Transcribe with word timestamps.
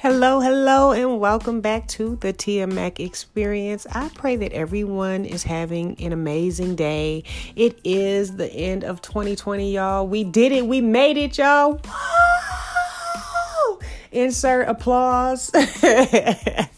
Hello, 0.00 0.38
hello, 0.38 0.92
and 0.92 1.18
welcome 1.18 1.60
back 1.60 1.88
to 1.88 2.14
the 2.20 2.32
Tia 2.32 2.68
Mac 2.68 3.00
Experience. 3.00 3.84
I 3.90 4.08
pray 4.10 4.36
that 4.36 4.52
everyone 4.52 5.24
is 5.24 5.42
having 5.42 6.00
an 6.00 6.12
amazing 6.12 6.76
day. 6.76 7.24
It 7.56 7.80
is 7.82 8.36
the 8.36 8.46
end 8.46 8.84
of 8.84 9.02
2020, 9.02 9.72
y'all. 9.74 10.06
We 10.06 10.22
did 10.22 10.52
it. 10.52 10.68
We 10.68 10.80
made 10.80 11.16
it, 11.16 11.36
y'all. 11.36 11.80
Woo! 11.82 13.78
Insert 14.12 14.68
applause. 14.68 15.50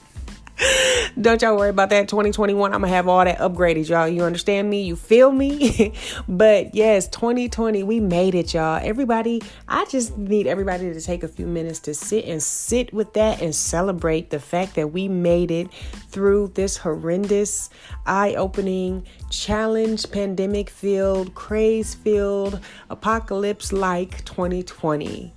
Don't 1.20 1.42
y'all 1.42 1.56
worry 1.56 1.68
about 1.68 1.90
that. 1.90 2.08
2021, 2.08 2.72
I'm 2.72 2.80
gonna 2.80 2.92
have 2.92 3.06
all 3.06 3.22
that 3.24 3.38
upgraded, 3.38 3.88
y'all. 3.88 4.08
You 4.08 4.22
understand 4.22 4.70
me? 4.70 4.82
You 4.82 4.96
feel 4.96 5.30
me? 5.30 5.92
but 6.28 6.74
yes, 6.74 7.08
2020, 7.08 7.82
we 7.82 8.00
made 8.00 8.34
it, 8.34 8.54
y'all. 8.54 8.80
Everybody, 8.82 9.42
I 9.68 9.84
just 9.86 10.16
need 10.16 10.46
everybody 10.46 10.92
to 10.94 11.00
take 11.00 11.22
a 11.22 11.28
few 11.28 11.46
minutes 11.46 11.78
to 11.80 11.94
sit 11.94 12.24
and 12.24 12.42
sit 12.42 12.94
with 12.94 13.12
that 13.14 13.42
and 13.42 13.54
celebrate 13.54 14.30
the 14.30 14.40
fact 14.40 14.76
that 14.76 14.88
we 14.88 15.08
made 15.08 15.50
it 15.50 15.70
through 16.08 16.52
this 16.54 16.78
horrendous, 16.78 17.68
eye 18.06 18.34
opening, 18.36 19.04
challenge, 19.28 20.10
pandemic 20.10 20.70
filled, 20.70 21.34
craze 21.34 21.94
filled, 21.94 22.60
apocalypse 22.88 23.72
like 23.72 24.24
2020. 24.24 25.34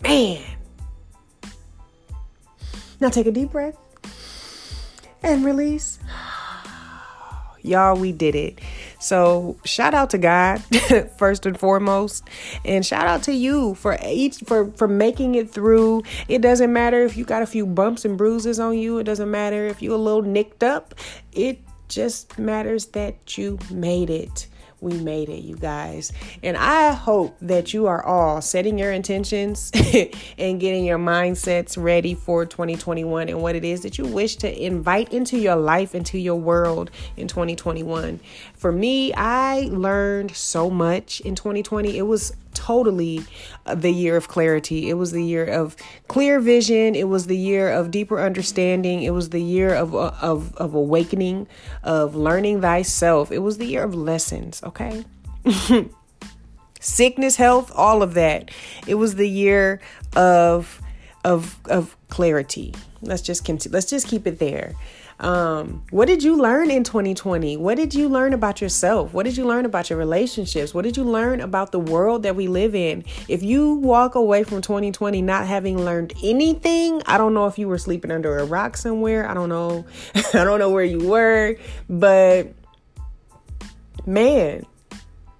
Man. 0.00 0.42
Now 2.98 3.10
take 3.10 3.26
a 3.26 3.30
deep 3.30 3.50
breath 3.50 3.76
and 5.26 5.44
release. 5.44 5.98
Y'all, 7.62 7.98
we 7.98 8.12
did 8.12 8.36
it. 8.36 8.60
So 9.00 9.56
shout 9.64 9.92
out 9.92 10.10
to 10.10 10.18
God 10.18 10.58
first 11.18 11.46
and 11.46 11.58
foremost, 11.58 12.28
and 12.64 12.86
shout 12.86 13.06
out 13.06 13.24
to 13.24 13.32
you 13.32 13.74
for 13.74 13.98
each 14.04 14.38
for 14.38 14.70
for 14.72 14.86
making 14.86 15.34
it 15.34 15.50
through. 15.50 16.04
It 16.28 16.42
doesn't 16.42 16.72
matter 16.72 17.02
if 17.02 17.16
you 17.16 17.24
got 17.24 17.42
a 17.42 17.46
few 17.46 17.66
bumps 17.66 18.04
and 18.04 18.16
bruises 18.16 18.60
on 18.60 18.78
you. 18.78 18.98
It 18.98 19.04
doesn't 19.04 19.30
matter 19.30 19.66
if 19.66 19.82
you're 19.82 19.94
a 19.94 19.98
little 19.98 20.22
nicked 20.22 20.62
up. 20.62 20.94
It 21.32 21.60
just 21.88 22.38
matters 22.38 22.86
that 22.86 23.36
you 23.36 23.58
made 23.70 24.10
it 24.10 24.46
we 24.80 24.98
made 24.98 25.28
it, 25.28 25.42
you 25.42 25.56
guys. 25.56 26.12
And 26.42 26.56
I 26.56 26.92
hope 26.92 27.36
that 27.40 27.72
you 27.72 27.86
are 27.86 28.04
all 28.04 28.42
setting 28.42 28.78
your 28.78 28.92
intentions 28.92 29.70
and 30.38 30.60
getting 30.60 30.84
your 30.84 30.98
mindsets 30.98 31.82
ready 31.82 32.14
for 32.14 32.44
2021 32.44 33.28
and 33.28 33.40
what 33.40 33.56
it 33.56 33.64
is 33.64 33.82
that 33.82 33.98
you 33.98 34.06
wish 34.06 34.36
to 34.36 34.64
invite 34.64 35.12
into 35.12 35.38
your 35.38 35.56
life, 35.56 35.94
into 35.94 36.18
your 36.18 36.36
world 36.36 36.90
in 37.16 37.26
2021. 37.26 38.20
For 38.54 38.70
me, 38.70 39.12
I 39.14 39.68
learned 39.70 40.36
so 40.36 40.68
much 40.68 41.20
in 41.20 41.34
2020. 41.34 41.96
It 41.96 42.02
was 42.02 42.34
totally 42.56 43.22
uh, 43.66 43.74
the 43.74 43.90
year 43.90 44.16
of 44.16 44.28
clarity. 44.28 44.88
It 44.88 44.94
was 44.94 45.12
the 45.12 45.22
year 45.22 45.44
of 45.44 45.76
clear 46.08 46.40
vision. 46.40 46.94
It 46.94 47.08
was 47.08 47.26
the 47.26 47.36
year 47.36 47.70
of 47.70 47.90
deeper 47.90 48.20
understanding. 48.20 49.02
It 49.02 49.10
was 49.10 49.30
the 49.30 49.42
year 49.42 49.74
of 49.74 49.94
uh, 49.94 50.12
of 50.20 50.56
of 50.56 50.74
awakening, 50.74 51.46
of 51.84 52.16
learning 52.16 52.62
thyself. 52.62 53.30
It 53.30 53.40
was 53.40 53.58
the 53.58 53.66
year 53.66 53.84
of 53.84 53.94
lessons, 53.94 54.62
okay? 54.64 55.04
Sickness, 56.80 57.36
health, 57.36 57.70
all 57.74 58.02
of 58.02 58.14
that. 58.14 58.50
It 58.86 58.94
was 58.94 59.16
the 59.16 59.28
year 59.28 59.80
of 60.16 60.80
of 61.24 61.58
of 61.68 61.96
clarity. 62.08 62.74
Let's 63.02 63.22
just 63.22 63.44
continue. 63.44 63.74
Let's 63.74 63.90
just 63.90 64.08
keep 64.08 64.26
it 64.26 64.38
there. 64.38 64.74
Um, 65.18 65.82
what 65.90 66.06
did 66.06 66.22
you 66.22 66.36
learn 66.36 66.70
in 66.70 66.84
2020? 66.84 67.56
What 67.56 67.76
did 67.76 67.94
you 67.94 68.08
learn 68.08 68.34
about 68.34 68.60
yourself? 68.60 69.14
What 69.14 69.24
did 69.24 69.36
you 69.36 69.46
learn 69.46 69.64
about 69.64 69.88
your 69.88 69.98
relationships? 69.98 70.74
What 70.74 70.82
did 70.82 70.96
you 70.96 71.04
learn 71.04 71.40
about 71.40 71.72
the 71.72 71.78
world 71.78 72.22
that 72.24 72.36
we 72.36 72.48
live 72.48 72.74
in? 72.74 73.04
If 73.28 73.42
you 73.42 73.74
walk 73.76 74.14
away 74.14 74.44
from 74.44 74.60
2020 74.60 75.22
not 75.22 75.46
having 75.46 75.82
learned 75.82 76.12
anything, 76.22 77.02
I 77.06 77.16
don't 77.16 77.32
know 77.32 77.46
if 77.46 77.58
you 77.58 77.66
were 77.68 77.78
sleeping 77.78 78.10
under 78.10 78.38
a 78.38 78.44
rock 78.44 78.76
somewhere. 78.76 79.28
I 79.28 79.32
don't 79.32 79.48
know. 79.48 79.86
I 80.34 80.44
don't 80.44 80.58
know 80.58 80.70
where 80.70 80.84
you 80.84 81.08
were, 81.08 81.56
but 81.88 82.52
man, 84.04 84.66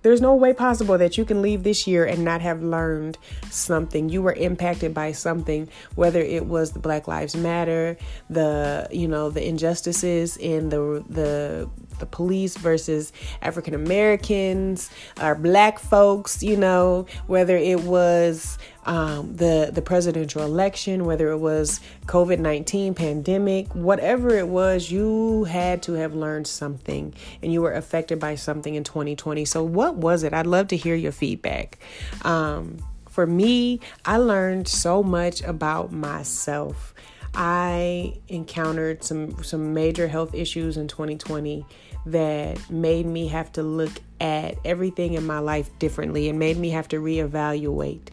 there's 0.06 0.20
no 0.20 0.36
way 0.36 0.52
possible 0.52 0.96
that 0.96 1.18
you 1.18 1.24
can 1.24 1.42
leave 1.42 1.64
this 1.64 1.84
year 1.84 2.04
and 2.04 2.24
not 2.24 2.40
have 2.40 2.62
learned 2.62 3.18
something. 3.50 4.08
You 4.08 4.22
were 4.22 4.34
impacted 4.34 4.94
by 4.94 5.10
something, 5.10 5.68
whether 5.96 6.20
it 6.20 6.46
was 6.46 6.70
the 6.70 6.78
Black 6.78 7.08
Lives 7.08 7.34
Matter, 7.34 7.96
the 8.30 8.86
you 8.92 9.08
know 9.08 9.30
the 9.30 9.44
injustices 9.44 10.36
in 10.36 10.68
the 10.68 11.04
the 11.08 11.68
the 11.98 12.06
police 12.06 12.56
versus 12.56 13.12
African 13.42 13.74
Americans 13.74 14.90
or 15.20 15.34
black 15.34 15.78
folks, 15.78 16.42
you 16.42 16.56
know, 16.56 17.06
whether 17.26 17.56
it 17.56 17.82
was 17.82 18.58
um, 18.86 19.34
the 19.36 19.70
the 19.72 19.82
presidential 19.82 20.42
election, 20.42 21.04
whether 21.04 21.30
it 21.30 21.38
was 21.38 21.80
COVID 22.06 22.38
nineteen 22.38 22.94
pandemic, 22.94 23.68
whatever 23.74 24.36
it 24.36 24.48
was, 24.48 24.90
you 24.90 25.44
had 25.44 25.82
to 25.84 25.94
have 25.94 26.14
learned 26.14 26.46
something, 26.46 27.12
and 27.42 27.52
you 27.52 27.62
were 27.62 27.72
affected 27.72 28.20
by 28.20 28.36
something 28.36 28.74
in 28.74 28.84
2020. 28.84 29.44
So, 29.44 29.64
what 29.64 29.96
was 29.96 30.22
it? 30.22 30.32
I'd 30.32 30.46
love 30.46 30.68
to 30.68 30.76
hear 30.76 30.94
your 30.94 31.12
feedback. 31.12 31.78
Um, 32.22 32.78
for 33.08 33.26
me, 33.26 33.80
I 34.04 34.18
learned 34.18 34.68
so 34.68 35.02
much 35.02 35.42
about 35.42 35.90
myself. 35.90 36.94
I 37.38 38.18
encountered 38.28 39.04
some 39.04 39.44
some 39.44 39.74
major 39.74 40.08
health 40.08 40.34
issues 40.34 40.78
in 40.78 40.88
2020 40.88 41.66
that 42.06 42.70
made 42.70 43.04
me 43.04 43.28
have 43.28 43.52
to 43.52 43.62
look 43.62 43.92
at 44.20 44.56
everything 44.64 45.14
in 45.14 45.26
my 45.26 45.40
life 45.40 45.68
differently 45.78 46.30
and 46.30 46.38
made 46.38 46.56
me 46.56 46.70
have 46.70 46.88
to 46.88 46.96
reevaluate 46.96 48.08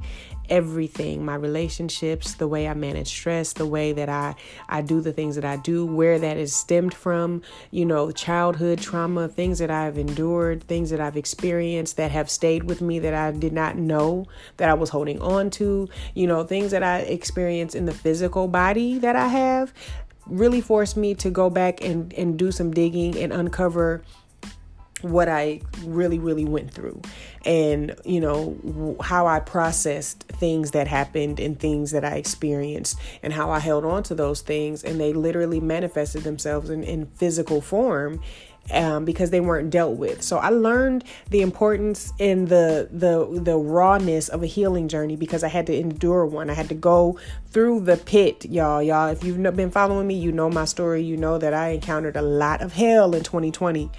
everything 0.50 1.24
my 1.24 1.36
relationships 1.36 2.34
the 2.36 2.48
way 2.48 2.68
i 2.68 2.74
manage 2.74 3.08
stress 3.08 3.54
the 3.54 3.66
way 3.66 3.94
that 3.94 4.10
i 4.10 4.36
i 4.70 4.82
do 4.82 5.00
the 5.00 5.14
things 5.14 5.36
that 5.36 5.46
i 5.46 5.56
do 5.58 5.86
where 5.86 6.20
that 6.20 6.38
is 6.38 6.54
stemmed 6.54 6.94
from 6.94 7.42
you 7.72 7.86
know 7.86 8.12
childhood 8.12 8.80
trauma 8.80 9.28
things 9.28 9.60
that 9.60 9.72
i've 9.72 9.98
endured 9.98 10.64
things 10.64 10.90
that 10.90 11.00
i've 11.00 11.18
experienced 11.18 11.98
that 11.98 12.12
have 12.12 12.30
stayed 12.30 12.64
with 12.64 12.82
me 12.82 13.00
that 13.00 13.14
i 13.14 13.32
did 13.32 13.54
not 13.54 13.78
know 13.78 14.26
that 14.58 14.70
i 14.70 14.74
was 14.74 14.90
holding 14.90 15.22
on 15.22 15.50
to 15.50 15.88
you 16.14 16.28
know 16.28 16.44
things 16.44 16.72
that 16.72 16.84
i 16.84 17.00
experience 17.00 17.74
in 17.74 17.86
the 17.86 17.94
physical 17.94 18.48
body 18.48 18.98
that 18.98 19.16
i 19.16 19.28
have 19.28 19.74
really 20.28 20.62
forced 20.62 20.96
me 20.96 21.14
to 21.14 21.30
go 21.30 21.50
back 21.50 21.84
and 21.84 22.14
and 22.14 22.38
do 22.38 22.52
some 22.52 22.72
digging 22.72 23.18
and 23.18 23.34
uncover 23.34 24.02
what 25.04 25.28
I 25.28 25.62
really, 25.84 26.18
really 26.18 26.46
went 26.46 26.72
through 26.72 27.02
and, 27.46 27.96
you 28.06 28.22
know, 28.22 28.98
how 29.02 29.28
I 29.28 29.40
processed 29.40 30.24
things 30.24 30.72
that 30.72 30.88
happened 30.88 31.40
and 31.40 31.60
things 31.60 31.92
that 31.92 32.06
I 32.06 32.16
experienced 32.16 32.98
and 33.22 33.34
how 33.34 33.52
I 33.52 33.60
held 33.60 33.84
on 33.86 34.04
to 34.04 34.16
those 34.16 34.42
things. 34.42 34.84
And 34.84 35.00
they 35.00 35.14
literally 35.14 35.60
manifested 35.60 36.24
themselves 36.24 36.70
in, 36.70 36.84
in 36.84 37.08
physical 37.08 37.60
form 37.60 38.22
um, 38.72 39.06
because 39.06 39.30
they 39.30 39.42
weren't 39.42 39.70
dealt 39.70 39.98
with. 39.98 40.22
So 40.24 40.38
I 40.38 40.50
learned 40.50 41.04
the 41.30 41.42
importance 41.42 42.14
in 42.20 42.46
the 42.46 42.88
the 42.92 43.40
the 43.40 43.58
rawness 43.58 44.30
of 44.30 44.44
a 44.44 44.46
healing 44.46 44.88
journey 44.88 45.16
because 45.16 45.44
I 45.44 45.50
had 45.50 45.68
to 45.68 45.78
endure 45.78 46.26
one. 46.26 46.50
I 46.50 46.54
had 46.54 46.70
to 46.70 46.76
go 46.76 47.20
through 47.48 47.82
the 47.82 47.98
pit, 47.98 48.46
y'all. 48.46 48.82
Y'all, 48.82 49.08
if 49.08 49.24
you've 49.24 49.42
been 49.56 49.72
following 49.72 50.08
me, 50.08 50.16
you 50.16 50.32
know 50.32 50.50
my 50.50 50.66
story. 50.66 51.04
You 51.04 51.18
know 51.18 51.38
that 51.38 51.54
I 51.54 51.70
encountered 51.70 52.16
a 52.16 52.22
lot 52.22 52.62
of 52.62 52.74
hell 52.74 53.14
in 53.16 53.24
2020. 53.24 53.92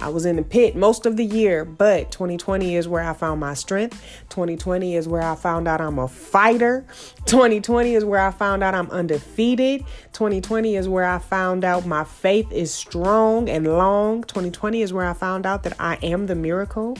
I 0.00 0.08
was 0.08 0.24
in 0.24 0.36
the 0.36 0.42
pit 0.42 0.74
most 0.74 1.04
of 1.04 1.18
the 1.18 1.24
year, 1.24 1.62
but 1.62 2.10
2020 2.10 2.74
is 2.74 2.88
where 2.88 3.02
I 3.02 3.12
found 3.12 3.38
my 3.38 3.52
strength. 3.52 4.02
2020 4.30 4.96
is 4.96 5.06
where 5.06 5.20
I 5.20 5.34
found 5.34 5.68
out 5.68 5.82
I'm 5.82 5.98
a 5.98 6.08
fighter. 6.08 6.86
2020 7.26 7.94
is 7.94 8.04
where 8.04 8.20
I 8.20 8.30
found 8.30 8.62
out 8.62 8.74
I'm 8.74 8.90
undefeated. 8.90 9.84
2020 10.14 10.76
is 10.76 10.88
where 10.88 11.04
I 11.04 11.18
found 11.18 11.64
out 11.64 11.84
my 11.84 12.04
faith 12.04 12.50
is 12.50 12.72
strong 12.72 13.50
and 13.50 13.66
long. 13.66 14.09
2020 14.16 14.82
is 14.82 14.92
where 14.92 15.06
I 15.06 15.12
found 15.12 15.46
out 15.46 15.62
that 15.62 15.74
I 15.80 15.98
am 16.02 16.26
the 16.26 16.34
miracle. 16.34 16.96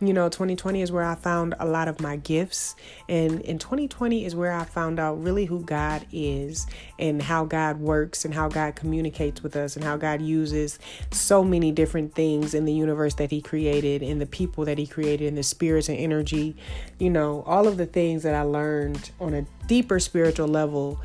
You 0.00 0.12
know, 0.12 0.28
2020 0.28 0.82
is 0.82 0.90
where 0.90 1.04
I 1.04 1.14
found 1.14 1.54
a 1.60 1.66
lot 1.66 1.88
of 1.88 2.00
my 2.00 2.16
gifts. 2.16 2.74
And 3.08 3.40
in 3.42 3.58
2020 3.58 4.24
is 4.24 4.34
where 4.34 4.52
I 4.52 4.64
found 4.64 4.98
out 4.98 5.22
really 5.22 5.44
who 5.44 5.62
God 5.62 6.04
is 6.12 6.66
and 6.98 7.22
how 7.22 7.44
God 7.44 7.78
works 7.78 8.24
and 8.24 8.34
how 8.34 8.48
God 8.48 8.74
communicates 8.74 9.42
with 9.42 9.54
us 9.56 9.76
and 9.76 9.84
how 9.84 9.96
God 9.96 10.20
uses 10.20 10.78
so 11.12 11.44
many 11.44 11.70
different 11.70 12.14
things 12.14 12.54
in 12.54 12.64
the 12.64 12.72
universe 12.72 13.14
that 13.14 13.30
He 13.30 13.40
created 13.40 14.02
and 14.02 14.20
the 14.20 14.26
people 14.26 14.64
that 14.64 14.78
He 14.78 14.86
created 14.86 15.28
and 15.28 15.38
the 15.38 15.42
spirits 15.42 15.88
and 15.88 15.98
energy. 15.98 16.56
You 16.98 17.10
know, 17.10 17.42
all 17.46 17.68
of 17.68 17.76
the 17.76 17.86
things 17.86 18.22
that 18.24 18.34
I 18.34 18.42
learned 18.42 19.10
on 19.20 19.34
a 19.34 19.46
deeper 19.66 20.00
spiritual 20.00 20.48
level 20.48 21.00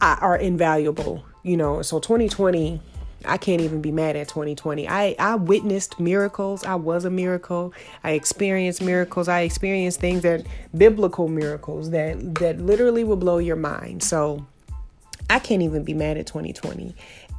are 0.00 0.36
invaluable. 0.36 1.24
You 1.42 1.56
know, 1.56 1.82
so 1.82 1.98
2020 1.98 2.80
I 3.26 3.36
can't 3.36 3.60
even 3.60 3.80
be 3.80 3.92
mad 3.92 4.16
at 4.16 4.28
2020. 4.28 4.88
I, 4.88 5.14
I 5.18 5.34
witnessed 5.36 5.98
miracles. 5.98 6.64
I 6.64 6.74
was 6.74 7.04
a 7.04 7.10
miracle. 7.10 7.72
I 8.02 8.12
experienced 8.12 8.82
miracles. 8.82 9.28
I 9.28 9.40
experienced 9.40 10.00
things 10.00 10.22
that 10.22 10.46
biblical 10.76 11.28
miracles 11.28 11.90
that 11.90 12.36
that 12.36 12.60
literally 12.60 13.04
will 13.04 13.16
blow 13.16 13.38
your 13.38 13.56
mind. 13.56 14.02
So 14.02 14.46
I 15.30 15.38
can't 15.38 15.62
even 15.62 15.84
be 15.84 15.94
mad 15.94 16.16
at 16.16 16.26
2020 16.26 16.94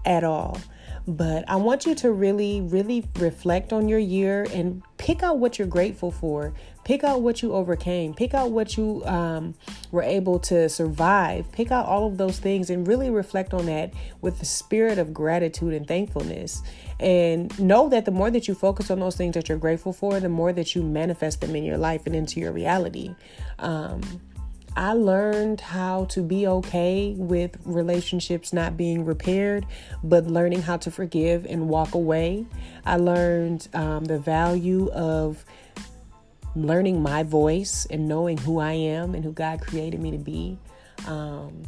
at 0.06 0.24
all. 0.24 0.60
But 1.08 1.48
I 1.48 1.58
want 1.58 1.86
you 1.86 1.94
to 1.96 2.12
really, 2.12 2.62
really 2.62 3.06
reflect 3.20 3.72
on 3.72 3.88
your 3.88 4.00
year 4.00 4.48
and 4.52 4.82
pick 5.06 5.22
out 5.22 5.38
what 5.38 5.60
you're 5.60 5.68
grateful 5.68 6.10
for. 6.10 6.52
Pick 6.84 7.04
out 7.04 7.22
what 7.22 7.44
you 7.44 7.54
overcame. 7.54 8.16
Pick 8.16 8.34
out 8.34 8.50
what 8.50 8.76
you 8.76 9.06
um, 9.06 9.54
were 9.92 10.02
able 10.02 10.40
to 10.40 10.68
survive. 10.68 11.52
Pick 11.52 11.72
out 11.72 11.86
all 11.86 12.08
of 12.08 12.18
those 12.18 12.40
things 12.40 12.72
and 12.72 12.88
really 12.88 13.12
reflect 13.12 13.54
on 13.54 13.68
that 13.68 13.94
with 14.22 14.40
the 14.40 14.48
spirit 14.48 14.98
of 14.98 15.14
gratitude 15.14 15.76
and 15.76 15.88
thankfulness. 15.88 16.64
And 17.00 17.58
know 17.60 17.88
that 17.90 18.06
the 18.06 18.12
more 18.12 18.32
that 18.32 18.48
you 18.48 18.56
focus 18.56 18.90
on 18.90 19.00
those 19.00 19.16
things 19.16 19.36
that 19.36 19.48
you're 19.48 19.60
grateful 19.60 19.94
for, 19.94 20.20
the 20.20 20.28
more 20.28 20.52
that 20.52 20.74
you 20.74 20.82
manifest 20.82 21.42
them 21.42 21.56
in 21.56 21.64
your 21.64 21.78
life 21.78 22.08
and 22.08 22.16
into 22.16 22.40
your 22.40 22.52
reality. 22.52 23.14
Um, 23.60 24.02
I 24.76 24.94
learned 24.94 25.62
how 25.62 26.06
to 26.06 26.22
be 26.22 26.48
okay 26.48 27.16
with 27.18 27.58
relationships 27.64 28.52
not 28.52 28.76
being 28.76 29.06
repaired, 29.06 29.66
but 30.04 30.28
learning 30.28 30.62
how 30.62 30.78
to 30.78 30.92
forgive 30.92 31.46
and 31.46 31.70
walk 31.70 31.94
away. 31.96 32.46
I 32.86 32.98
learned 32.98 33.68
um, 33.74 34.06
the 34.06 34.20
value 34.20 34.90
of 34.92 35.46
learning 36.56 37.02
my 37.02 37.24
voice 37.24 37.86
and 37.90 38.08
knowing 38.08 38.38
who 38.38 38.60
I 38.60 38.74
am 38.74 39.16
and 39.16 39.24
who 39.24 39.32
God 39.32 39.62
created 39.62 40.02
me 40.02 40.12
to 40.12 40.18
be. 40.18 40.58
Um, 41.08 41.64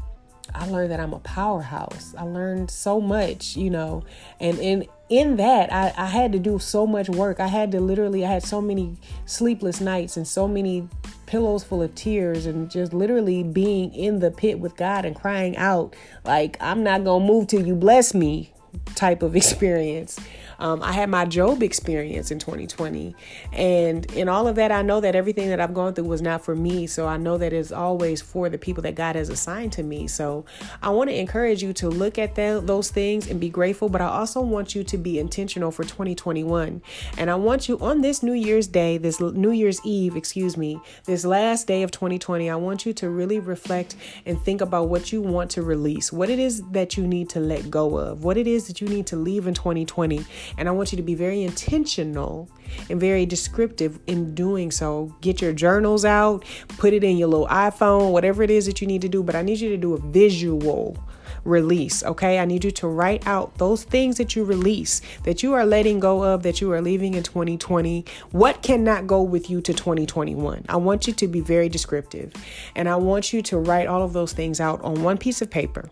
I 0.53 0.67
learned 0.67 0.91
that 0.91 0.99
I'm 0.99 1.13
a 1.13 1.19
powerhouse. 1.19 2.13
I 2.17 2.23
learned 2.23 2.71
so 2.71 2.99
much, 3.01 3.55
you 3.55 3.69
know, 3.69 4.03
and 4.39 4.57
in 4.59 4.85
in 5.09 5.37
that 5.37 5.71
I, 5.71 5.93
I 5.95 6.07
had 6.07 6.31
to 6.33 6.39
do 6.39 6.59
so 6.59 6.85
much 6.85 7.09
work. 7.09 7.39
I 7.39 7.47
had 7.47 7.71
to 7.71 7.79
literally 7.79 8.25
I 8.25 8.31
had 8.31 8.43
so 8.43 8.61
many 8.61 8.97
sleepless 9.25 9.79
nights 9.79 10.17
and 10.17 10.27
so 10.27 10.47
many 10.47 10.87
pillows 11.25 11.63
full 11.63 11.81
of 11.81 11.93
tears 11.95 12.45
and 12.45 12.69
just 12.69 12.93
literally 12.93 13.43
being 13.43 13.93
in 13.93 14.19
the 14.19 14.31
pit 14.31 14.59
with 14.59 14.75
God 14.75 15.05
and 15.05 15.15
crying 15.15 15.55
out 15.57 15.95
like 16.23 16.57
I'm 16.59 16.83
not 16.83 17.03
gonna 17.03 17.25
move 17.25 17.47
till 17.47 17.65
you 17.65 17.75
bless 17.75 18.13
me 18.13 18.53
type 18.95 19.23
of 19.23 19.35
experience. 19.41 20.19
Um, 20.59 20.81
I 20.81 20.91
had 20.91 21.09
my 21.09 21.25
Job 21.25 21.61
experience 21.63 22.31
in 22.31 22.39
2020. 22.39 23.15
And 23.53 24.11
in 24.13 24.29
all 24.29 24.47
of 24.47 24.55
that, 24.55 24.71
I 24.71 24.81
know 24.81 24.99
that 25.01 25.15
everything 25.15 25.49
that 25.49 25.59
I've 25.59 25.73
gone 25.73 25.93
through 25.93 26.05
was 26.05 26.21
not 26.21 26.43
for 26.43 26.55
me. 26.55 26.87
So 26.87 27.07
I 27.07 27.17
know 27.17 27.37
that 27.37 27.53
it's 27.53 27.71
always 27.71 28.21
for 28.21 28.49
the 28.49 28.57
people 28.57 28.83
that 28.83 28.95
God 28.95 29.15
has 29.15 29.29
assigned 29.29 29.71
to 29.73 29.83
me. 29.83 30.07
So 30.07 30.45
I 30.81 30.89
want 30.89 31.09
to 31.09 31.19
encourage 31.19 31.61
you 31.61 31.73
to 31.73 31.89
look 31.89 32.17
at 32.17 32.35
the, 32.35 32.61
those 32.63 32.89
things 32.89 33.29
and 33.29 33.39
be 33.39 33.49
grateful. 33.49 33.89
But 33.89 34.01
I 34.01 34.07
also 34.07 34.41
want 34.41 34.75
you 34.75 34.83
to 34.83 34.97
be 34.97 35.19
intentional 35.19 35.71
for 35.71 35.83
2021. 35.83 36.81
And 37.17 37.29
I 37.29 37.35
want 37.35 37.69
you 37.69 37.77
on 37.79 38.01
this 38.01 38.23
New 38.23 38.33
Year's 38.33 38.67
Day, 38.67 38.97
this 38.97 39.19
New 39.19 39.51
Year's 39.51 39.79
Eve, 39.83 40.15
excuse 40.15 40.57
me, 40.57 40.79
this 41.05 41.25
last 41.25 41.67
day 41.67 41.83
of 41.83 41.91
2020, 41.91 42.49
I 42.49 42.55
want 42.55 42.85
you 42.85 42.93
to 42.93 43.09
really 43.09 43.39
reflect 43.39 43.95
and 44.25 44.41
think 44.41 44.61
about 44.61 44.89
what 44.89 45.11
you 45.11 45.21
want 45.21 45.51
to 45.51 45.61
release, 45.61 46.11
what 46.11 46.29
it 46.29 46.39
is 46.39 46.61
that 46.71 46.97
you 46.97 47.07
need 47.07 47.29
to 47.29 47.39
let 47.39 47.69
go 47.69 47.97
of, 47.97 48.23
what 48.23 48.37
it 48.37 48.47
is 48.47 48.67
that 48.67 48.81
you 48.81 48.87
need 48.87 49.05
to 49.07 49.15
leave 49.15 49.47
in 49.47 49.53
2020 49.53 50.25
and 50.57 50.67
I 50.67 50.71
want 50.71 50.91
you 50.91 50.97
to 50.97 51.03
be 51.03 51.15
very 51.15 51.43
intentional 51.43 52.49
and 52.89 52.99
very 52.99 53.25
descriptive 53.25 53.99
in 54.07 54.35
doing 54.35 54.71
so. 54.71 55.15
Get 55.21 55.41
your 55.41 55.53
journals 55.53 56.05
out, 56.05 56.45
put 56.77 56.93
it 56.93 57.03
in 57.03 57.17
your 57.17 57.27
little 57.27 57.47
iPhone, 57.47 58.11
whatever 58.11 58.43
it 58.43 58.51
is 58.51 58.65
that 58.65 58.81
you 58.81 58.87
need 58.87 59.01
to 59.01 59.09
do. 59.09 59.23
But 59.23 59.35
I 59.35 59.41
need 59.41 59.59
you 59.59 59.69
to 59.69 59.77
do 59.77 59.93
a 59.93 59.97
visual 59.97 60.97
release, 61.43 62.03
okay? 62.03 62.39
I 62.39 62.45
need 62.45 62.63
you 62.63 62.71
to 62.71 62.87
write 62.87 63.25
out 63.25 63.57
those 63.57 63.83
things 63.83 64.17
that 64.17 64.35
you 64.35 64.43
release, 64.43 65.01
that 65.23 65.41
you 65.41 65.53
are 65.53 65.65
letting 65.65 65.99
go 65.99 66.23
of, 66.23 66.43
that 66.43 66.61
you 66.61 66.71
are 66.71 66.81
leaving 66.81 67.13
in 67.13 67.23
2020. 67.23 68.05
What 68.31 68.61
cannot 68.61 69.07
go 69.07 69.21
with 69.21 69.49
you 69.49 69.61
to 69.61 69.73
2021? 69.73 70.65
I 70.69 70.77
want 70.77 71.07
you 71.07 71.13
to 71.13 71.27
be 71.27 71.39
very 71.39 71.69
descriptive. 71.69 72.33
And 72.75 72.89
I 72.89 72.97
want 72.97 73.33
you 73.33 73.41
to 73.43 73.57
write 73.57 73.87
all 73.87 74.03
of 74.03 74.13
those 74.13 74.33
things 74.33 74.59
out 74.59 74.81
on 74.81 75.03
one 75.03 75.17
piece 75.17 75.41
of 75.41 75.49
paper. 75.49 75.89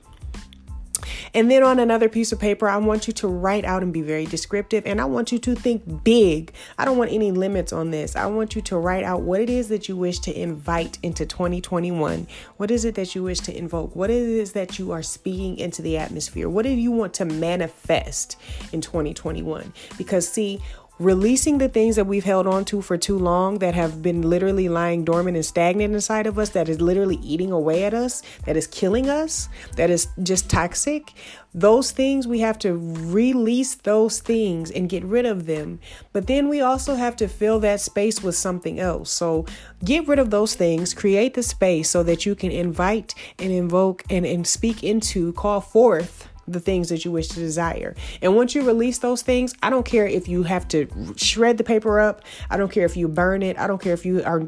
And 1.34 1.50
then 1.50 1.64
on 1.64 1.80
another 1.80 2.10
piece 2.10 2.32
of 2.32 2.40
paper, 2.40 2.68
I 2.68 2.78
want 2.78 3.08
you 3.08 3.14
to 3.14 3.28
write 3.28 3.66
out 3.66 3.84
and 3.84 3.94
be 3.94 4.02
very 4.02 4.26
descriptive. 4.26 4.86
And 4.86 5.02
I 5.02 5.06
want 5.06 5.32
you 5.32 5.40
to 5.40 5.56
think 5.56 6.04
big. 6.04 6.54
I 6.78 6.86
don't 6.86 6.98
want 6.98 7.12
any 7.12 7.32
limits 7.32 7.74
on 7.74 7.92
this. 7.92 8.16
I 8.16 8.26
want 8.28 8.56
you 8.56 8.62
to 8.64 8.78
write 8.78 9.04
out 9.04 9.22
what 9.22 9.42
it 9.42 9.50
is 9.50 9.70
that 9.70 9.88
you 9.88 9.96
wish 9.96 10.20
to 10.20 10.40
invite 10.40 10.98
into 11.04 11.26
2021. 11.26 12.28
What 12.58 12.72
is 12.72 12.86
it 12.86 12.96
that 12.96 13.16
you 13.16 13.24
wish 13.24 13.40
to 13.42 13.58
invoke? 13.58 13.96
What 13.96 14.10
it 14.10 14.22
is 14.22 14.54
that 14.54 14.80
you 14.80 14.92
are 14.92 15.04
speaking 15.04 15.58
into 15.58 15.82
the 15.82 15.98
atmosphere? 15.98 16.50
What 16.50 16.64
do 16.64 16.70
you 16.70 16.92
want 16.92 17.14
to 17.16 17.26
manifest 17.26 18.38
in 18.72 18.82
2021? 18.82 19.74
Because, 19.98 20.28
see, 20.28 20.62
releasing 21.00 21.58
the 21.58 21.70
things 21.70 21.96
that 21.96 22.06
we've 22.06 22.24
held 22.24 22.48
on 22.48 22.64
to 22.66 22.82
for 22.82 22.98
too 22.98 23.18
long 23.18 23.60
that 23.60 23.74
have 23.74 24.02
been 24.02 24.22
literally 24.22 24.70
lying 24.70 25.04
dormant 25.04 25.36
and 25.36 25.46
stagnant 25.46 25.94
inside 25.94 26.28
of 26.28 26.40
us 26.40 26.50
that 26.50 26.70
is 26.70 26.80
literally 26.80 27.18
eating 27.18 27.52
away 27.52 27.84
at 27.84 27.94
us 27.94 28.22
that 28.46 28.56
is 28.56 28.68
killing 28.68 29.10
us 29.10 29.50
that 29.76 29.90
is 29.90 30.08
just 30.24 30.50
toxic 30.50 31.14
those 31.56 31.92
things 31.92 32.28
we 32.28 32.40
have 32.40 32.60
to 32.60 32.74
release 32.74 33.76
those 33.76 34.20
things 34.20 34.70
and 34.70 34.90
get 34.90 35.06
rid 35.06 35.26
of 35.26 35.46
them. 35.46 35.80
But 36.12 36.28
then 36.28 36.50
we 36.50 36.60
also 36.60 36.96
have 36.96 37.16
to 37.16 37.30
fill 37.30 37.62
that 37.62 37.80
space 37.80 38.22
with 38.22 38.36
something 38.36 38.78
else. 38.78 39.10
So 39.10 39.46
get 39.84 40.06
rid 40.06 40.20
of 40.20 40.32
those 40.32 40.54
things 40.54 40.94
create 40.94 41.34
the 41.34 41.44
space 41.44 41.90
so 41.90 42.04
that 42.04 42.26
you 42.26 42.36
can 42.36 42.52
invite 42.52 43.16
and 43.40 43.52
invoke 43.54 44.04
and, 44.10 44.26
and 44.26 44.46
speak 44.46 44.84
into 44.84 45.32
call 45.34 45.62
forth 45.62 46.28
the 46.48 46.60
things 46.60 46.90
that 46.90 47.06
you 47.06 47.12
wish 47.12 47.28
to 47.30 47.40
desire. 47.40 47.96
And 48.22 48.36
once 48.36 48.56
you 48.56 48.64
release 48.64 49.00
those 49.00 49.22
things, 49.22 49.54
I 49.64 49.70
don't 49.70 49.86
care 49.86 50.08
if 50.08 50.28
you 50.28 50.44
have 50.44 50.68
to 50.70 50.88
shred 51.16 51.58
the 51.58 51.64
paper 51.64 52.00
up. 52.00 52.24
I 52.50 52.58
don't 52.58 52.72
care 52.72 52.86
if 52.86 52.96
you 52.96 53.08
burn 53.08 53.44
it. 53.44 53.58
I 53.58 53.68
don't 53.68 53.82
care 53.82 53.94
if 53.94 54.06
you 54.06 54.24
are 54.24 54.42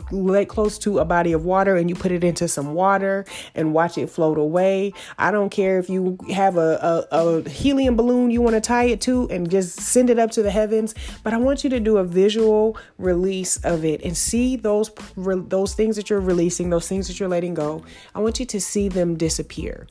close 0.45 0.77
to 0.79 0.99
a 0.99 1.05
body 1.05 1.33
of 1.33 1.45
water 1.45 1.75
and 1.75 1.89
you 1.89 1.95
put 1.95 2.11
it 2.11 2.23
into 2.23 2.47
some 2.47 2.73
water 2.73 3.25
and 3.55 3.73
watch 3.73 3.97
it 3.97 4.09
float 4.09 4.37
away. 4.37 4.93
I 5.17 5.31
don't 5.31 5.49
care 5.49 5.79
if 5.79 5.89
you 5.89 6.17
have 6.33 6.57
a, 6.57 7.07
a, 7.11 7.17
a 7.17 7.49
helium 7.49 7.95
balloon 7.95 8.31
you 8.31 8.41
want 8.41 8.55
to 8.55 8.61
tie 8.61 8.85
it 8.85 9.01
to 9.01 9.27
and 9.29 9.49
just 9.49 9.79
send 9.79 10.09
it 10.09 10.19
up 10.19 10.31
to 10.31 10.43
the 10.43 10.51
heavens. 10.51 10.93
But 11.23 11.33
I 11.33 11.37
want 11.37 11.63
you 11.63 11.69
to 11.71 11.79
do 11.79 11.97
a 11.97 12.03
visual 12.03 12.77
release 12.97 13.57
of 13.57 13.83
it 13.85 14.03
and 14.03 14.15
see 14.15 14.55
those 14.55 14.91
those 15.15 15.73
things 15.73 15.95
that 15.95 16.09
you're 16.09 16.19
releasing, 16.19 16.69
those 16.69 16.87
things 16.87 17.07
that 17.07 17.19
you're 17.19 17.29
letting 17.29 17.53
go. 17.53 17.83
I 18.15 18.19
want 18.19 18.39
you 18.39 18.45
to 18.45 18.61
see 18.61 18.89
them 18.89 19.17
disappear. 19.17 19.87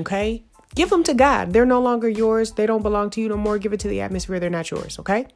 Okay? 0.00 0.44
Give 0.74 0.90
them 0.90 1.02
to 1.04 1.14
God. 1.14 1.52
They're 1.52 1.66
no 1.66 1.80
longer 1.80 2.08
yours. 2.08 2.52
They 2.52 2.66
don't 2.66 2.82
belong 2.82 3.10
to 3.10 3.20
you 3.20 3.28
no 3.28 3.36
more. 3.36 3.58
Give 3.58 3.72
it 3.72 3.80
to 3.80 3.88
the 3.88 4.00
atmosphere. 4.00 4.38
They're 4.38 4.50
not 4.50 4.70
yours. 4.70 4.98
Okay. 4.98 5.26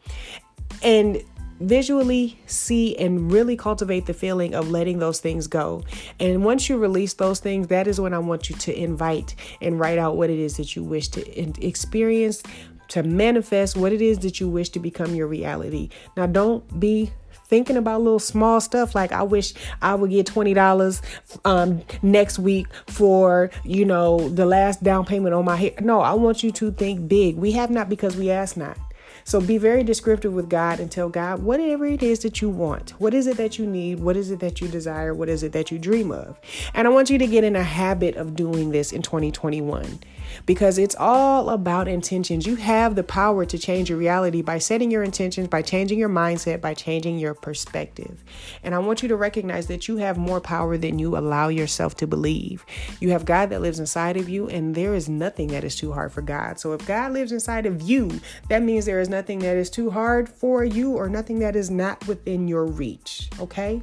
And 0.83 1.23
visually 1.61 2.39
see 2.47 2.97
and 2.97 3.31
really 3.31 3.57
cultivate 3.57 4.07
the 4.07 4.15
feeling 4.15 4.55
of 4.55 4.71
letting 4.71 4.99
those 4.99 5.21
things 5.21 5.47
go. 5.47 5.83
And 6.19 6.45
once 6.45 6.69
you 6.69 6.77
release 6.77 7.15
those 7.15 7.41
things, 7.41 7.69
that 7.69 7.87
is 7.87 8.01
when 8.01 8.15
I 8.15 8.19
want 8.19 8.51
you 8.51 8.57
to 8.57 8.77
invite 8.77 9.35
and 9.61 9.79
write 9.79 9.99
out 9.99 10.17
what 10.17 10.31
it 10.31 10.39
is 10.39 10.57
that 10.57 10.75
you 10.75 10.83
wish 10.83 11.09
to 11.09 11.67
experience, 11.67 12.43
to 12.89 13.03
manifest 13.03 13.77
what 13.77 13.93
it 13.93 14.03
is 14.03 14.19
that 14.21 14.41
you 14.41 14.49
wish 14.49 14.69
to 14.71 14.81
become 14.81 15.15
your 15.15 15.27
reality. 15.27 15.91
Now, 16.17 16.27
don't 16.27 16.81
be 16.81 17.13
thinking 17.47 17.77
about 17.77 18.01
little 18.03 18.19
small 18.19 18.61
stuff 18.61 18.95
like 18.95 19.13
I 19.13 19.23
wish 19.23 19.55
I 19.83 19.95
would 19.95 20.11
get 20.11 20.27
$20 20.27 21.01
um, 21.45 21.83
next 22.03 22.39
week 22.39 22.67
for, 22.87 23.51
you 23.65 23.85
know, 23.85 24.29
the 24.29 24.47
last 24.47 24.83
down 24.83 25.05
payment 25.05 25.35
on 25.35 25.45
my 25.45 25.57
hair. 25.57 25.73
No, 25.81 26.01
I 26.01 26.15
want 26.15 26.43
you 26.43 26.53
to 26.53 26.73
think 26.73 27.09
big. 27.09 27.37
We 27.37 27.53
have 27.53 27.71
not 27.71 27.89
because 27.89 28.17
we 28.17 28.31
ask 28.31 28.57
not. 28.57 28.79
So 29.25 29.41
be 29.41 29.59
very 29.59 29.83
descriptive 29.83 30.35
with 30.35 30.51
God 30.51 30.81
and 30.81 30.91
tell 30.91 31.09
God 31.09 31.43
whatever 31.43 31.87
it 31.87 32.03
is 32.03 32.21
that 32.21 32.43
you 32.43 32.51
want. 32.51 32.91
What 33.01 33.15
is 33.15 33.27
it 33.27 33.37
that 33.39 33.59
you 33.59 33.67
need? 33.67 34.01
What 34.01 34.17
is 34.17 34.31
it 34.31 34.41
that 34.41 34.61
you 34.61 34.69
desire? 34.69 35.15
What 35.15 35.29
is 35.31 35.43
it 35.43 35.53
that 35.53 35.71
you 35.71 35.79
dream 35.79 36.13
of? 36.13 36.39
And 36.75 36.87
I 36.87 36.91
want 36.91 37.11
you 37.11 37.19
to 37.19 37.27
get 37.27 37.43
in 37.43 37.57
a 37.57 37.63
habit 37.63 38.17
of 38.17 38.37
doing 38.37 38.71
this 38.71 38.93
in 38.93 39.03
2021 39.03 40.01
because 40.47 40.79
it's 40.79 40.95
all 40.97 41.51
about 41.51 41.89
intentions. 41.89 42.47
You 42.47 42.57
have 42.57 42.95
the 42.95 43.03
power 43.03 43.45
to 43.47 43.59
change 43.59 43.89
your 43.89 43.99
reality 43.99 44.43
by 44.43 44.59
setting 44.59 44.91
your 44.91 45.03
intentions, 45.03 45.49
by 45.49 45.63
changing 45.63 45.99
your 45.99 46.09
mindset, 46.09 46.61
by 46.61 46.75
changing 46.75 47.19
your 47.19 47.35
perspective. 47.35 48.23
And 48.63 48.75
I 48.75 48.79
want 48.79 49.03
you 49.03 49.09
to 49.09 49.17
recognize 49.17 49.67
that 49.69 49.89
you 49.89 49.97
have 49.99 50.19
more 50.19 50.41
power 50.41 50.77
than 50.77 50.99
you 50.99 51.17
allow 51.17 51.49
yourself 51.49 51.97
to 51.97 52.07
believe. 52.07 52.65
You 53.01 53.11
have 53.11 53.25
God 53.25 53.51
that 53.51 53.63
lives 53.63 53.79
inside 53.79 54.17
of 54.17 54.29
you, 54.29 54.49
and 54.49 54.75
there 54.75 54.95
is 54.95 55.09
nothing 55.09 55.49
that 55.49 55.65
is 55.65 55.77
too 55.77 55.93
hard 55.93 56.13
for 56.13 56.23
God. 56.23 56.59
So 56.61 56.73
if 56.73 56.87
God 56.87 57.13
lives 57.13 57.33
inside 57.33 57.67
of 57.67 57.83
you, 57.83 58.21
that 58.49 58.63
means 58.63 58.85
there 58.85 59.01
is 59.01 59.09
nothing 59.15 59.39
that 59.39 59.57
is 59.57 59.71
too 59.71 59.91
hard 59.91 60.29
for 60.29 60.65
you 60.65 60.97
or 60.97 61.09
nothing 61.09 61.39
that 61.39 61.55
is 61.55 61.71
not 61.71 62.05
within 62.09 62.49
your 62.49 62.67
reach. 62.67 63.31
Okay? 63.39 63.81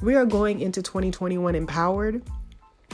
We 0.00 0.16
are 0.16 0.26
going 0.26 0.60
into 0.60 0.82
2021 0.82 1.54
empowered. 1.54 2.22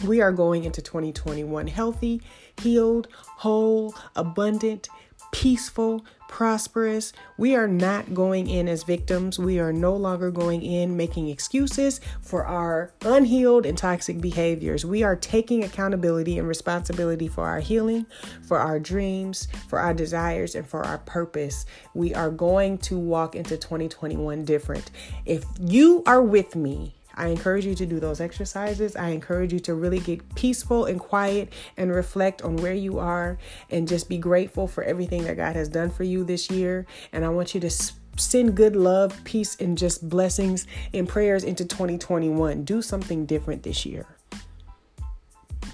We 0.04 0.21
are 0.21 0.30
going 0.30 0.64
into 0.64 0.83
2021 0.83 1.66
healthy, 1.66 2.21
healed, 2.61 3.09
whole, 3.12 3.95
abundant, 4.16 4.88
peaceful, 5.32 6.04
prosperous. 6.28 7.12
We 7.37 7.56
are 7.56 7.66
not 7.66 8.14
going 8.14 8.49
in 8.49 8.68
as 8.68 8.85
victims. 8.85 9.38
We 9.38 9.58
are 9.58 9.73
no 9.73 9.97
longer 9.97 10.30
going 10.30 10.62
in 10.62 10.97
making 10.97 11.28
excuses 11.28 12.00
for 12.20 12.44
our 12.44 12.92
unhealed 13.02 13.66
and 13.66 13.76
toxic 13.76 14.20
behaviors. 14.20 14.85
We 14.85 15.02
are 15.02 15.16
taking 15.16 15.64
accountability 15.64 16.38
and 16.38 16.47
responsibility 16.47 17.28
for 17.28 17.47
our 17.47 17.61
healing, 17.61 18.06
for 18.47 18.58
our 18.58 18.78
dreams, 18.78 19.49
for 19.68 19.78
our 19.80 19.94
desires, 19.94 20.54
and 20.54 20.66
for 20.66 20.85
our 20.85 20.99
purpose. 20.99 21.66
We 21.94 22.14
are 22.14 22.30
going 22.30 22.78
to 22.78 22.99
walk 22.99 23.35
into 23.35 23.56
2021 23.56 24.44
different. 24.44 24.90
If 25.25 25.44
you 25.58 26.02
are 26.06 26.23
with 26.23 26.54
me, 26.54 26.94
I 27.18 27.26
encourage 27.26 27.66
you 27.66 27.75
to 27.75 27.84
do 27.84 27.98
those 27.98 28.20
exercises. 28.20 28.94
I 28.94 29.08
encourage 29.08 29.52
you 29.52 29.58
to 29.60 29.75
really 29.75 29.98
get 29.98 30.34
peaceful 30.37 30.84
and 30.84 31.00
quiet 31.00 31.52
and 31.76 31.92
reflect 31.92 32.42
on 32.42 32.56
where 32.58 32.72
you 32.72 33.00
are 33.00 33.38
and 33.70 33.88
just 33.88 34.08
be 34.08 34.18
grateful 34.18 34.68
for 34.68 34.84
everything 34.84 35.25
that 35.25 35.37
God 35.37 35.56
has 35.56 35.68
done 35.68 35.90
for 35.90 36.04
you 36.04 36.22
this 36.22 36.48
year. 36.48 36.87
And 37.12 37.25
I 37.25 37.28
want 37.30 37.54
you 37.54 37.60
to 37.60 37.70
send 38.16 38.56
good 38.56 38.76
love, 38.76 39.20
peace, 39.25 39.56
and 39.56 39.76
just 39.76 40.08
blessings 40.08 40.66
and 40.94 41.08
prayers 41.08 41.42
into 41.42 41.64
2021. 41.64 42.62
Do 42.62 42.80
something 42.80 43.26
different 43.26 43.64
this 43.64 43.84
year. 43.84 44.06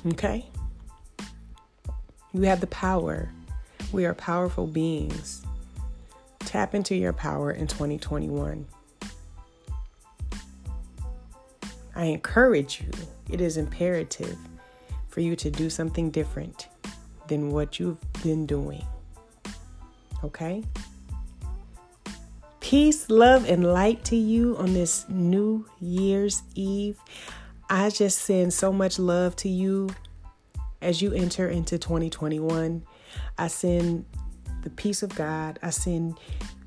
Okay? 0.07 0.47
You 2.33 2.43
have 2.43 2.61
the 2.61 2.67
power. 2.69 3.31
We 3.93 4.07
are 4.07 4.15
powerful 4.15 4.67
beings. 4.67 5.45
Tap 6.41 6.75
into 6.75 6.95
your 6.95 7.13
power 7.13 7.51
in 7.51 7.67
2021. 7.67 8.67
I 11.95 12.07
encourage 12.07 12.81
you, 12.81 12.91
it 13.31 13.41
is 13.41 13.57
imperative 13.57 14.37
for 15.09 15.21
you 15.21 15.37
to 15.37 15.51
do 15.51 15.71
something 15.71 16.11
different 16.11 16.69
than 17.29 17.51
what 17.51 17.79
you've 17.79 17.99
been 18.23 18.47
doing. 18.47 18.85
Okay? 20.23 20.65
Peace, 22.61 23.09
love, 23.09 23.49
and 23.49 23.65
light 23.65 24.05
to 24.07 24.17
you 24.17 24.57
on 24.57 24.73
this 24.73 25.07
New 25.09 25.67
Year's 25.81 26.43
Eve. 26.55 26.99
I 27.71 27.91
just 27.91 28.21
send 28.21 28.53
so 28.53 28.73
much 28.73 28.99
love 28.99 29.37
to 29.37 29.49
you 29.49 29.91
as 30.83 31.01
you 31.01 31.13
enter 31.13 31.49
into 31.49 31.79
2021. 31.79 32.85
I 33.39 33.47
send 33.49 34.05
the 34.63 34.71
peace 34.71 35.03
of 35.03 35.15
God. 35.15 35.59
I 35.63 35.71
send 35.71 36.19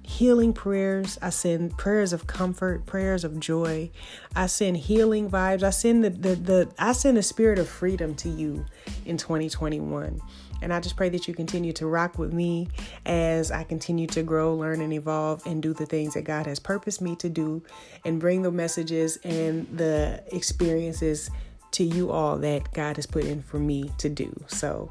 healing 0.07 0.53
prayers. 0.53 1.19
I 1.21 1.29
send 1.31 1.77
prayers 1.77 2.13
of 2.13 2.27
comfort, 2.27 2.85
prayers 2.85 3.25
of 3.25 3.41
joy. 3.41 3.91
I 4.35 4.47
send 4.47 4.77
healing 4.77 5.29
vibes. 5.29 5.63
I 5.63 5.69
send 5.69 6.01
the, 6.01 6.09
the, 6.09 6.35
the 6.35 6.71
I 6.79 6.93
send 6.93 7.17
a 7.17 7.23
spirit 7.23 7.59
of 7.59 7.67
freedom 7.67 8.15
to 8.15 8.29
you 8.29 8.65
in 9.05 9.17
2021. 9.17 10.21
And 10.61 10.73
I 10.73 10.79
just 10.79 10.95
pray 10.95 11.09
that 11.09 11.27
you 11.27 11.33
continue 11.33 11.73
to 11.73 11.87
rock 11.87 12.17
with 12.17 12.31
me 12.31 12.69
as 13.05 13.51
I 13.51 13.65
continue 13.65 14.07
to 14.07 14.23
grow, 14.23 14.55
learn, 14.55 14.79
and 14.79 14.93
evolve 14.93 15.45
and 15.45 15.61
do 15.61 15.73
the 15.73 15.85
things 15.85 16.13
that 16.13 16.23
God 16.23 16.45
has 16.45 16.57
purposed 16.57 17.01
me 17.01 17.17
to 17.17 17.27
do 17.27 17.61
and 18.05 18.17
bring 18.17 18.43
the 18.43 18.51
messages 18.51 19.17
and 19.25 19.67
the 19.77 20.23
experiences 20.31 21.29
to 21.71 21.83
you 21.83 22.11
all 22.11 22.37
that 22.37 22.73
God 22.73 22.95
has 22.95 23.05
put 23.05 23.25
in 23.25 23.43
for 23.43 23.59
me 23.59 23.91
to 23.97 24.07
do. 24.07 24.33
So 24.47 24.89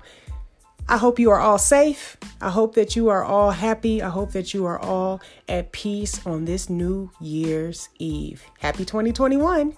I 0.89 0.99
hope 0.99 1.19
you 1.19 1.31
are 1.31 1.41
all 1.41 1.59
safe. 1.59 2.17
I 2.41 2.51
hope 2.51 2.77
that 2.77 2.95
you 2.95 3.09
are 3.09 3.25
all 3.25 3.51
happy. 3.51 4.01
I 4.03 4.09
hope 4.09 4.31
that 4.33 4.55
you 4.55 4.67
are 4.67 4.79
all 4.79 5.21
at 5.49 5.73
peace 5.73 6.25
on 6.25 6.45
this 6.45 6.71
New 6.71 7.11
Year's 7.21 7.89
Eve. 7.99 8.45
Happy 8.61 8.85
2021. 8.85 9.77